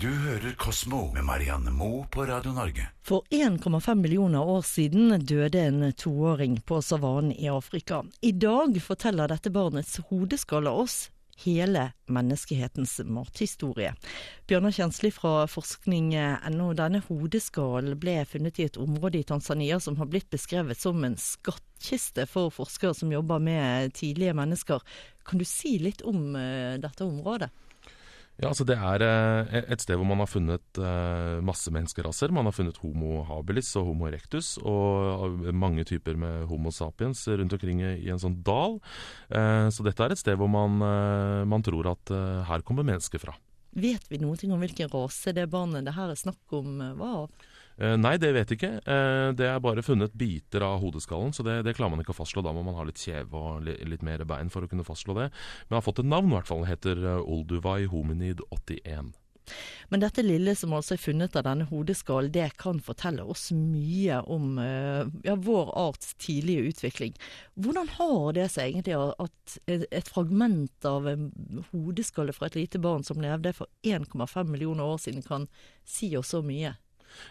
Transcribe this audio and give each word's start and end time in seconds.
Du 0.00 0.06
hører 0.06 0.52
Kosmo 0.54 1.08
med 1.10 1.24
Marianne 1.26 1.72
Moe 1.74 2.04
på 2.06 2.22
Radio 2.22 2.52
Norge. 2.54 2.84
For 3.02 3.24
1,5 3.34 3.94
millioner 3.98 4.46
år 4.46 4.62
siden 4.62 5.24
døde 5.26 5.58
en 5.58 5.92
toåring 5.92 6.60
på 6.62 6.78
savannen 6.86 7.32
i 7.34 7.48
Afrika. 7.50 8.04
I 8.22 8.30
dag 8.30 8.78
forteller 8.78 9.26
dette 9.26 9.50
barnets 9.50 9.98
hodeskalle 10.06 10.70
oss 10.70 11.08
hele 11.42 11.88
menneskehetens 12.06 13.00
mathistorie. 13.10 13.90
Bjørnar 14.46 14.78
Kjensli 14.78 15.10
fra 15.10 15.48
forskning.no. 15.50 16.70
Denne 16.78 17.02
hodeskallen 17.10 17.98
ble 17.98 18.20
funnet 18.30 18.62
i 18.62 18.70
et 18.70 18.78
område 18.78 19.18
i 19.18 19.26
Tanzania 19.26 19.82
som 19.82 19.98
har 19.98 20.06
blitt 20.14 20.30
beskrevet 20.30 20.78
som 20.78 21.02
en 21.02 21.18
skattkiste 21.18 22.30
for 22.30 22.54
forskere 22.54 22.94
som 22.94 23.10
jobber 23.10 23.42
med 23.42 23.98
tidlige 23.98 24.38
mennesker. 24.38 24.78
Kan 25.26 25.42
du 25.42 25.48
si 25.48 25.80
litt 25.82 26.06
om 26.06 26.36
uh, 26.38 26.78
dette 26.78 27.02
området? 27.02 27.50
Ja, 28.38 28.52
altså 28.52 28.62
Det 28.62 28.76
er 28.78 29.02
eh, 29.02 29.64
et 29.74 29.82
sted 29.82 29.98
hvor 29.98 30.06
man 30.06 30.20
har 30.22 30.30
funnet 30.30 30.78
eh, 30.78 31.38
masse 31.42 31.72
menneskeraser. 31.74 32.30
Man 32.34 32.46
har 32.46 32.54
funnet 32.54 32.78
Homo 32.84 33.24
habilis 33.26 33.72
og 33.80 33.88
Homo 33.90 34.06
erectus, 34.06 34.52
og 34.62 35.50
mange 35.50 35.82
typer 35.88 36.14
med 36.14 36.46
Homo 36.46 36.70
sapiens 36.74 37.24
rundt 37.26 37.56
omkring 37.56 37.82
i 37.82 38.12
en 38.12 38.22
sånn 38.22 38.38
dal. 38.46 38.78
Eh, 39.34 39.66
så 39.74 39.86
dette 39.86 40.06
er 40.06 40.14
et 40.14 40.22
sted 40.22 40.38
hvor 40.38 40.50
man, 40.50 40.78
man 41.50 41.66
tror 41.66 41.90
at 41.90 42.14
her 42.46 42.62
kommer 42.66 42.86
mennesker 42.86 43.22
fra. 43.22 43.34
Vet 43.78 44.06
vi 44.10 44.22
noe 44.22 44.38
om 44.38 44.62
hvilken 44.62 44.90
rase 44.94 45.34
det 45.34 45.50
barnet 45.50 45.86
det 45.86 45.96
her 45.98 46.14
er 46.14 46.18
snakk 46.18 46.54
om 46.54 46.78
var 46.98 47.24
av? 47.24 47.48
Eh, 47.78 47.94
nei, 47.94 48.16
det 48.18 48.32
vet 48.34 48.50
jeg 48.50 48.58
ikke. 48.58 48.72
Eh, 48.82 49.28
det 49.38 49.46
er 49.46 49.62
bare 49.62 49.84
funnet 49.86 50.16
biter 50.18 50.64
av 50.66 50.80
hodeskallen, 50.82 51.30
så 51.34 51.46
det, 51.46 51.60
det, 51.66 51.76
klarer 51.78 51.94
man 51.94 52.02
ikke 52.02 52.16
å 52.16 52.18
fastslå. 52.18 52.42
Da 52.42 52.54
må 52.54 52.64
man 52.66 52.78
ha 52.78 52.86
litt 52.88 52.98
kjeve 52.98 53.38
og 53.38 53.62
li, 53.66 53.76
litt 53.86 54.02
mer 54.06 54.26
bein 54.26 54.50
for 54.50 54.66
å 54.66 54.70
kunne 54.70 54.86
fastslå 54.86 55.14
det. 55.20 55.30
Men 55.68 55.78
har 55.78 55.86
fått 55.86 56.02
et 56.02 56.10
navn, 56.10 56.32
i 56.32 56.38
hvert 56.38 56.50
fall. 56.50 56.64
Den 56.64 56.72
Heter 56.72 57.06
eh, 57.06 57.22
Olduvai 57.22 57.84
hominid 57.92 58.42
81. 58.50 59.14
Men 59.88 60.02
dette 60.02 60.20
lille 60.20 60.52
som 60.58 60.74
altså 60.76 60.92
er 60.96 61.00
funnet 61.00 61.36
av 61.38 61.46
denne 61.46 61.64
hodeskallen, 61.70 62.34
det 62.34 62.50
kan 62.60 62.82
fortelle 62.84 63.24
oss 63.24 63.46
mye 63.56 64.18
om 64.28 64.58
ja, 64.60 65.38
vår 65.40 65.70
arts 65.72 66.10
tidlige 66.20 66.74
utvikling. 66.74 67.14
Hvordan 67.56 67.88
har 67.94 68.34
det 68.36 68.44
seg 68.52 68.74
egentlig 68.74 68.98
at 69.24 69.54
et 69.72 70.10
fragment 70.12 70.90
av 70.90 71.08
en 71.08 71.30
hodeskalle 71.70 72.36
fra 72.36 72.50
et 72.50 72.60
lite 72.60 72.82
barn 72.84 73.08
som 73.08 73.24
levde 73.24 73.54
for 73.56 73.72
1,5 73.80 74.52
millioner 74.52 74.84
år 74.84 75.00
siden, 75.00 75.24
kan 75.24 75.48
si 75.88 76.12
oss 76.20 76.36
så 76.36 76.42
mye? 76.44 76.74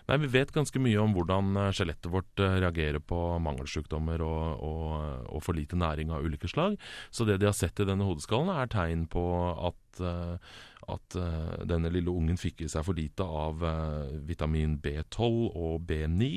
Nei, 0.07 0.19
Vi 0.23 0.31
vet 0.33 0.53
ganske 0.55 0.81
mye 0.81 1.01
om 1.01 1.13
hvordan 1.15 1.57
eh, 1.57 1.73
skjelettet 1.75 2.09
vårt 2.13 2.43
eh, 2.43 2.57
reagerer 2.63 3.03
på 3.03 3.19
mangelsykdommer 3.43 4.23
og, 4.25 4.63
og, 4.63 4.87
og, 5.27 5.43
for 5.45 5.57
lite 5.57 5.79
næring 5.79 6.13
av 6.13 6.25
ulike 6.25 6.49
slag. 6.51 6.77
Så 7.11 7.27
det 7.27 7.39
de 7.41 7.49
har 7.49 7.57
sett 7.57 7.79
i 7.79 7.87
denne 7.87 8.07
hodeskallen, 8.07 8.53
er 8.53 8.71
tegn 8.71 9.05
på 9.11 9.25
at, 9.69 10.01
eh, 10.01 10.57
at 10.87 11.17
uh, 11.19 11.65
denne 11.67 11.91
lille 11.91 12.11
ungen 12.11 12.39
fikk 12.39 12.63
i 12.63 12.69
seg 12.71 12.85
for 12.87 12.97
lite 12.97 13.25
av 13.25 13.63
uh, 13.63 14.07
vitamin 14.27 14.77
B12 14.83 15.49
og 15.51 15.83
B9. 15.87 16.29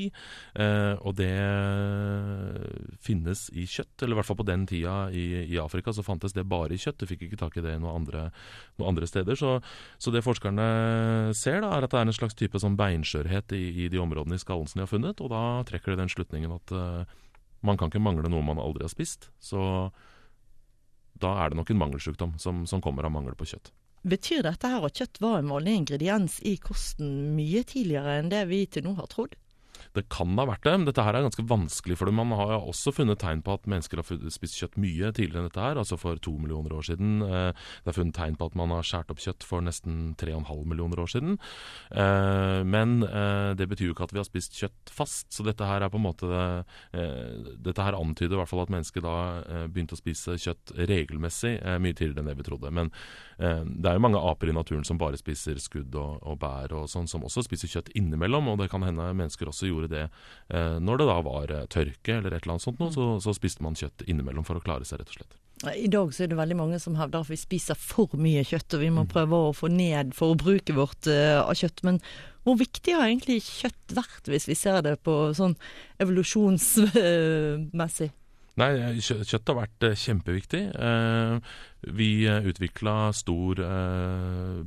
Uh, 0.58 0.94
og 1.06 1.14
det 1.20 1.30
finnes 3.06 3.46
i 3.54 3.66
kjøtt, 3.70 3.94
eller 4.02 4.16
i 4.16 4.20
hvert 4.20 4.30
fall 4.30 4.40
på 4.40 4.48
den 4.48 4.66
tida 4.70 4.96
i, 5.14 5.24
i, 5.44 5.58
Afrika 5.62 5.94
så 5.94 6.04
fantes 6.06 6.34
det 6.36 6.48
bare 6.50 6.74
i 6.74 6.82
kjøtt. 6.82 6.98
Du 7.00 7.08
fikk 7.10 7.26
ikke 7.28 7.40
tak 7.40 7.58
i 7.60 7.64
det 7.64 7.76
noen 7.78 8.02
andre, 8.02 8.26
noen 8.80 8.94
andre 8.94 9.10
steder. 9.10 9.38
Så, 9.38 9.56
så, 9.98 10.14
det 10.14 10.24
forskerne 10.26 10.68
ser, 11.36 11.62
da, 11.62 11.74
er 11.76 11.86
at 11.86 11.94
det 11.94 12.02
er 12.02 12.10
en 12.10 12.18
slags 12.20 12.38
type 12.38 12.58
sånn 12.60 12.78
beinskjørhet 12.80 13.54
i, 13.56 13.64
i, 13.84 13.90
de 13.92 14.02
områdene 14.02 14.38
i 14.38 14.42
skallen 14.42 14.70
som 14.70 14.80
de 14.80 14.86
har 14.86 14.92
funnet, 14.92 15.22
og 15.22 15.30
da 15.32 15.44
trekker 15.68 15.94
de 15.94 16.02
den 16.02 16.12
slutningen 16.12 16.58
at 16.58 16.74
man 17.66 17.76
kan 17.76 17.90
ikke 17.90 18.02
mangle 18.02 18.30
noe 18.32 18.44
man 18.44 18.60
aldri 18.60 18.86
har 18.86 18.92
spist. 18.92 19.28
Så 19.42 19.60
da 21.20 21.34
er 21.42 21.52
det 21.52 21.60
nok 21.60 21.70
en 21.70 21.80
mangelsjukdom 21.82 22.38
som, 22.40 22.64
som 22.66 22.82
kommer 22.82 23.06
av 23.06 23.14
mangel 23.14 23.36
på 23.38 23.48
kjøtt. 23.52 23.70
Betyr 24.02 24.46
dette 24.46 24.68
her 24.72 24.84
at 24.86 24.96
kjøtt 24.96 25.20
var 25.20 25.38
en 25.40 25.50
vanlig 25.52 25.74
ingrediens 25.82 26.38
i 26.48 26.54
kosten 26.56 27.34
mye 27.36 27.60
tidligere 27.68 28.16
enn 28.20 28.30
det 28.32 28.46
vi 28.48 28.62
til 28.64 28.86
nå 28.86 28.94
har 28.96 29.10
trodd? 29.12 29.36
Det 29.96 30.04
kan 30.12 30.36
ha 30.38 30.46
vært 30.46 30.62
det, 30.66 30.72
men 30.78 30.86
dette 30.86 31.02
her 31.02 31.16
er 31.18 31.24
ganske 31.26 31.44
vanskelig. 31.50 31.96
For 31.98 32.10
man 32.14 32.30
har 32.38 32.52
også 32.60 32.92
funnet 32.94 33.18
tegn 33.22 33.42
på 33.42 33.56
at 33.56 33.66
mennesker 33.70 33.98
har 33.98 34.30
spist 34.30 34.58
kjøtt 34.60 34.78
mye 34.80 35.10
tidligere 35.16 35.42
enn 35.42 35.48
dette 35.48 35.64
her, 35.64 35.80
altså 35.80 35.98
for 35.98 36.20
to 36.22 36.36
millioner 36.38 36.76
år 36.76 36.86
siden. 36.86 37.24
Eh, 37.26 37.50
det 37.82 37.90
er 37.90 37.96
funnet 37.96 38.14
tegn 38.14 38.38
på 38.38 38.50
at 38.50 38.58
man 38.58 38.74
har 38.74 38.86
skåret 38.86 39.10
opp 39.10 39.22
kjøtt 39.22 39.46
for 39.46 39.64
nesten 39.66 40.12
tre 40.20 40.34
og 40.36 40.44
en 40.44 40.50
halv 40.50 40.68
millioner 40.70 41.02
år 41.02 41.10
siden. 41.10 41.38
Eh, 41.90 42.60
men 42.62 43.00
eh, 43.06 43.50
det 43.58 43.66
betyr 43.70 43.90
jo 43.90 43.96
ikke 43.96 44.06
at 44.06 44.14
vi 44.14 44.22
har 44.22 44.28
spist 44.28 44.58
kjøtt 44.60 44.94
fast. 44.94 45.26
Så 45.34 45.46
dette 45.46 45.66
her 45.66 45.82
er 45.82 45.90
på 45.90 45.98
en 45.98 46.06
måte 46.06 46.28
Dette 46.90 47.84
her 47.84 47.96
antyder 47.96 48.36
i 48.36 48.38
hvert 48.38 48.50
fall 48.50 48.62
at 48.62 48.70
mennesker 48.72 49.02
da 49.04 49.14
begynte 49.72 49.96
å 49.96 49.98
spise 49.98 50.36
kjøtt 50.40 50.72
regelmessig 50.88 51.52
mye 51.82 51.96
tidligere 51.96 52.22
enn 52.22 52.30
det 52.30 52.36
vi 52.38 52.46
trodde. 52.46 52.70
Men 52.74 52.90
det 53.38 53.88
er 53.88 53.96
jo 53.96 54.04
mange 54.04 54.20
aper 54.30 54.50
i 54.50 54.54
naturen 54.54 54.84
som 54.86 54.98
bare 55.00 55.18
spiser 55.20 55.58
skudd 55.62 55.94
og, 55.98 56.18
og 56.26 56.38
bær 56.42 56.74
og 56.76 56.88
sånn, 56.92 57.08
som 57.10 57.24
også 57.26 57.44
spiser 57.46 57.72
kjøtt 57.72 57.92
innimellom. 57.98 58.50
Og 58.52 58.60
det 58.60 58.70
kan 58.72 58.84
hende 58.86 59.08
mennesker 59.16 59.50
også 59.50 59.70
gjorde 59.70 59.79
gjorde 59.80 59.96
det 59.96 60.06
eh, 60.06 60.76
når 60.80 60.94
det 61.00 61.10
da 61.10 61.18
var 61.26 61.46
eh, 61.56 61.68
tørke 61.72 62.12
eller 62.18 62.32
et 62.32 62.42
eller 62.44 62.54
annet 62.56 62.68
sånt 62.68 62.80
noe, 62.82 62.92
så, 62.94 63.04
så 63.24 63.30
spiste 63.36 63.64
man 63.66 63.78
kjøtt 63.78 63.98
innimellom 64.06 64.46
for 64.46 64.54
å 64.60 64.64
klare 64.64 64.84
seg, 64.86 65.00
rett 65.00 65.12
og 65.12 65.16
slett. 65.20 65.34
I 65.76 65.90
dag 65.92 66.08
så 66.16 66.24
er 66.24 66.30
det 66.30 66.38
veldig 66.38 66.56
mange 66.56 66.78
som 66.80 66.94
hevder 66.96 67.20
at 67.20 67.28
vi 67.28 67.36
spiser 67.36 67.76
for 67.76 68.08
mye 68.16 68.40
kjøtt, 68.48 68.74
og 68.76 68.80
vi 68.80 68.94
må 68.94 69.02
mm. 69.04 69.10
prøve 69.12 69.34
å 69.36 69.56
få 69.56 69.68
ned 69.72 70.14
forbruket 70.16 70.76
vårt 70.76 71.06
uh, 71.12 71.42
av 71.42 71.54
kjøtt. 71.60 71.82
Men 71.84 72.00
hvor 72.46 72.56
viktig 72.56 72.94
har 72.96 73.04
egentlig 73.10 73.42
kjøtt 73.44 73.92
vært, 73.92 74.24
hvis 74.32 74.48
vi 74.48 74.56
ser 74.56 74.80
det 74.86 74.96
på 75.04 75.34
sånn 75.36 75.56
evolusjonsmessig? 76.00 78.10
Nei, 78.58 78.98
kjøtt 79.00 79.50
har 79.50 79.56
vært 79.60 79.84
eh, 79.86 79.98
kjempeviktig. 79.98 80.60
Eh, 80.74 81.52
vi 81.96 82.08
eh, 82.28 82.48
utvikla 82.50 83.12
stor, 83.16 83.60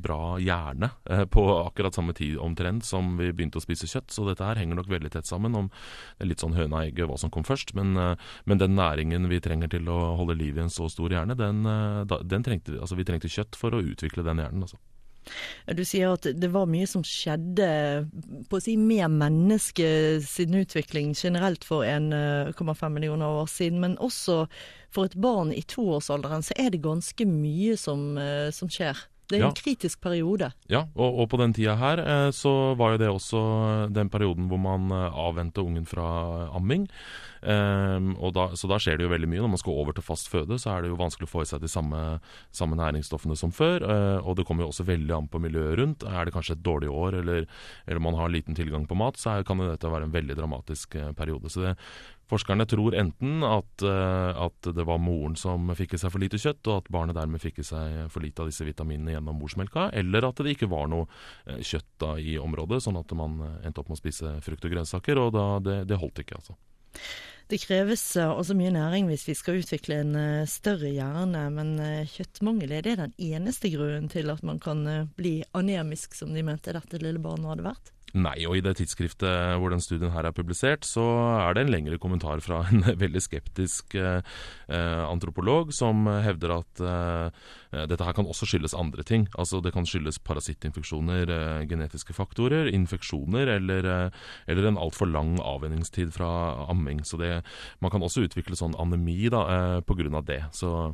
bra 0.03 0.19
hjerne 0.41 0.89
på 1.33 1.44
akkurat 1.59 1.94
samme 1.94 2.16
tid 2.17 2.39
omtrent 2.41 2.85
som 2.88 3.11
vi 3.19 3.29
begynte 3.35 3.59
å 3.59 3.63
spise 3.63 3.89
kjøtt, 3.89 4.09
så 4.13 4.25
dette 4.27 4.47
her 4.47 4.57
henger 4.61 4.79
nok 4.79 4.89
veldig 4.89 5.11
tett 5.13 5.29
sammen. 5.29 5.57
om 5.59 5.69
Litt 6.23 6.41
sånn 6.41 6.57
høna 6.57 6.85
egget 6.88 7.09
hva 7.09 7.19
som 7.21 7.31
kom 7.33 7.45
først, 7.45 7.75
men, 7.77 7.94
men, 7.97 8.61
den 8.61 8.77
næringen 8.79 9.29
vi 9.29 9.41
trenger 9.44 9.69
til 9.75 9.91
å 9.91 10.00
holde 10.19 10.39
liv 10.39 10.57
i 10.57 10.65
en 10.65 10.73
så 10.73 10.89
stor 10.91 11.13
hjerne, 11.13 11.38
den, 11.38 11.61
den 12.07 12.47
trengte, 12.47 12.79
altså 12.79 12.97
vi 12.97 13.05
trengte 13.07 13.31
kjøtt 13.31 13.59
for 13.59 13.75
å 13.75 13.83
utvikle 13.83 14.25
den 14.25 14.41
hjernen. 14.41 14.65
altså. 14.65 14.79
Du 15.75 15.84
sier 15.88 16.13
at 16.16 16.28
det 16.38 16.50
var 16.53 16.69
mye 16.69 16.88
som 16.89 17.03
skjedde 17.06 17.67
på 18.50 18.59
å 18.59 18.63
si 18.63 18.75
med 18.79 19.11
mennesket 19.13 20.25
sin 20.28 20.56
utvikling 20.59 21.13
generelt 21.17 21.66
for 21.67 21.88
1,5 21.88 22.53
eh, 22.53 22.89
millioner 22.94 23.41
år 23.44 23.50
siden, 23.51 23.81
men 23.83 23.97
også 24.03 24.44
for 24.94 25.09
et 25.09 25.17
barn 25.17 25.53
i 25.56 25.63
toårsalderen 25.66 26.45
så 26.45 26.56
er 26.59 26.73
det 26.73 26.83
ganske 26.83 27.28
mye 27.28 27.78
som, 27.79 28.13
eh, 28.17 28.51
som 28.53 28.69
skjer. 28.72 29.07
Det 29.29 29.39
er 29.39 29.45
en 29.47 29.53
ja. 29.53 29.56
kritisk 29.56 30.01
periode. 30.03 30.51
Ja, 30.69 30.83
og, 30.94 31.19
og, 31.23 31.28
på 31.31 31.39
den 31.41 31.56
tida 31.56 31.78
her 31.79 32.01
eh, 32.03 32.29
så 32.35 32.73
var 32.79 32.94
jo 32.94 33.01
det 33.01 33.09
også 33.09 33.44
den 33.94 34.12
perioden 34.13 34.50
hvor 34.51 34.62
man 34.62 34.91
eh, 34.91 35.22
avvente 35.25 35.63
ungen 35.63 35.88
fra 35.89 36.50
amming. 36.53 36.89
Eh, 37.44 38.31
da, 38.34 38.46
så 38.56 38.70
da 38.72 38.80
skjer 38.81 38.98
det 38.98 39.08
jo 39.08 39.12
veldig 39.12 39.30
mye. 39.30 39.44
Når 39.44 39.54
man 39.54 39.62
skal 39.62 39.78
over 39.84 39.96
til 39.96 40.06
fast 40.06 40.30
føde, 40.31 40.58
så 40.62 40.74
er 40.74 40.84
det 40.84 40.94
jo 40.94 41.00
vanskelig 41.00 41.28
å 41.28 41.34
få 41.34 41.44
i 41.44 41.50
seg 41.50 41.64
de 41.64 41.72
samme, 41.72 42.02
samme 42.56 42.80
næringsstoffene 42.80 43.38
som 43.40 43.54
før. 43.56 43.84
Uh, 43.84 44.20
og 44.24 44.38
det 44.40 44.48
kommer 44.48 44.66
jo 44.66 44.72
også 44.72 44.88
veldig 44.88 45.16
an 45.18 45.30
på 45.31 45.42
miljøet 45.44 45.78
rundt. 45.81 46.08
Er 46.08 46.26
det 46.26 46.36
kanskje 46.36 46.58
et 46.58 46.66
dårlig 46.66 46.92
år, 46.92 47.20
eller, 47.22 47.48
eller 47.88 48.04
man 48.04 48.18
har 48.20 48.31
liten 48.34 48.58
tilgang 48.58 48.88
på 48.90 48.98
mat, 49.00 49.20
så 49.20 49.36
er, 49.36 49.48
kan 49.48 49.62
dette 49.62 49.92
være 49.92 50.09
en 50.09 50.16
veldig 50.16 50.40
dramatisk 50.40 50.98
uh, 51.00 51.12
periode. 51.18 51.52
Så 51.54 51.66
det 51.68 51.78
Forskerne 52.31 52.66
tror 52.66 52.96
enten 52.98 53.44
at, 53.46 53.84
eh, 53.84 54.40
at, 54.46 54.70
det 54.74 54.86
var 54.88 55.02
moren 55.04 55.36
som 55.38 55.68
fikk 55.75 55.94
i 55.94 56.00
seg 56.02 56.14
for 56.14 56.24
lite 56.24 56.40
kjøtt, 56.42 56.64
og 56.72 56.80
at 56.80 56.90
barnet 56.96 57.18
dermed 57.20 57.44
fikk 57.44 57.60
i 57.62 57.68
seg 57.68 58.08
for 58.10 58.24
lite 58.24 58.42
av 58.42 58.50
disse 58.50 58.66
vitaminene 58.66 59.14
gjennom 59.14 59.38
morsmelka, 59.38 59.90
eller 59.94 60.30
at 60.30 60.40
det 60.40 60.56
ikke 60.56 60.72
var 60.72 60.88
noe 60.90 61.06
kjøtt 61.60 61.92
da 62.02 62.16
i 62.18 62.40
området, 62.42 62.80
sånn 62.88 62.98
at 62.98 63.12
man 63.20 63.38
endte 63.62 63.84
opp 63.84 63.92
med 63.92 64.00
å 64.00 64.02
spise 64.02 64.38
frukt 64.42 64.66
og 64.66 64.74
grønnsaker, 64.74 65.20
og 65.20 65.36
da, 65.36 65.48
det, 65.68 65.81
det 65.92 66.00
holdt 66.00 66.24
ikke, 66.24 66.40
altså. 66.40 66.58
Det 67.52 67.59
kreves 67.64 68.04
også 68.22 68.56
mye 68.58 68.72
næring 68.74 69.09
hvis 69.09 69.26
vi 69.28 69.36
skal 69.38 69.59
utvikle 69.62 70.00
en 70.02 70.16
større 70.50 70.90
hjerne, 70.94 71.42
men 71.54 71.76
kjøttmangel 72.14 72.72
er 72.72 72.86
det 72.86 72.96
den 73.02 73.16
eneste 73.22 73.70
grunnen 73.74 74.08
til 74.09 74.31
at 74.34 74.42
man 74.48 74.62
kan 74.64 74.86
bli 75.18 75.42
anemisk, 75.54 76.16
som 76.18 76.34
de 76.34 76.46
mente 76.46 76.74
dette 76.74 77.02
lille 77.04 77.22
barnet 77.22 77.51
hadde 77.51 77.68
vært? 77.68 77.92
Nei, 78.13 78.44
og 78.45 78.54
i 78.54 78.62
det 78.62 78.75
tidsskriftet 78.77 79.56
hvor 79.57 79.74
den 79.74 79.81
studien 79.81 80.12
her 80.13 80.27
er 80.27 80.36
publisert, 80.38 80.86
så 80.86 81.01
er 81.33 81.56
det 81.56 81.63
en 81.63 81.71
lengre 81.74 81.98
kommentar 81.98 82.44
fra 82.45 82.60
en 82.69 82.86
veldig 83.04 83.21
skeptisk 83.25 83.95
eh, 83.98 84.21
eh, 84.69 85.01
antropolog 85.07 85.71
som 85.74 86.06
hevder 86.06 86.54
at 86.60 86.83
eh, 86.86 87.42
dette 87.89 88.06
her 88.06 88.13
kan 88.13 88.30
også 88.30 88.45
skyldes 88.51 88.77
andre 88.77 89.01
ting. 89.01 89.25
Altså 89.33 89.63
det 89.65 89.74
kan 89.74 89.89
skyldes 89.89 90.21
parasittinfeksjoner, 90.30 91.33
eh, 91.33 91.65
genetiske 91.71 92.13
faktorer, 92.13 92.69
infeksjoner 92.69 93.50
eller, 93.56 93.89
eh, 93.95 94.24
eller 94.45 94.69
en 94.69 94.77
altfor 94.77 95.10
lang 95.10 95.39
avvenningstid 95.42 96.13
fra 96.13 96.30
amming. 96.69 97.01
Så 97.01 97.18
det, 97.18 97.39
man 97.81 97.89
kan 97.89 98.06
også 98.06 98.27
utvikle 98.27 98.60
sånn 98.60 98.77
anemi 98.77 99.24
da, 99.33 99.48
eh, 99.81 100.10
av 100.13 100.25
det. 100.30 100.44
Så 100.54 100.94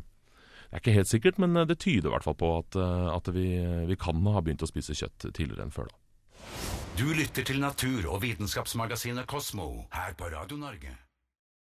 det 0.70 0.78
er 0.78 0.84
ikke 0.86 1.00
helt 1.02 1.12
sikkert, 1.12 1.40
men 1.44 1.68
det 1.68 1.82
tyder 1.84 2.08
i 2.08 2.16
hvert 2.16 2.24
fall 2.24 2.40
på 2.40 2.60
at, 2.62 2.80
at 3.12 3.28
vi, 3.34 3.58
vi, 3.90 3.96
kan 4.00 4.24
ha 4.32 4.40
begynt 4.40 4.64
å 4.64 4.70
spise 4.70 4.96
kjøtt 4.96 5.34
tidligere 5.34 5.68
enn 5.68 5.76
før. 5.76 5.92
da. 5.92 6.09
Du 7.00 7.14
lytter 7.16 7.44
til 7.48 7.62
natur- 7.64 8.10
og 8.12 8.22
vitenskapsmagasinet 8.22 9.28
Kosmo 9.28 9.86
her 9.94 10.14
på 10.20 10.26
Radio 10.26 10.58
Norge. 10.58 11.09